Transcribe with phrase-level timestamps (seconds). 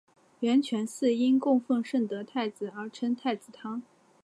[0.39, 3.83] 圆泉寺因供奉圣德太子而称太子堂。